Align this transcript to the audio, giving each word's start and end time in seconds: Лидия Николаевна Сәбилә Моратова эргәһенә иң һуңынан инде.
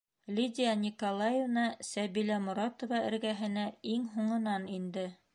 Лидия 0.37 0.69
Николаевна 0.85 1.65
Сәбилә 1.89 2.39
Моратова 2.45 3.01
эргәһенә 3.09 3.65
иң 3.97 4.07
һуңынан 4.15 4.65
инде. 4.79 5.05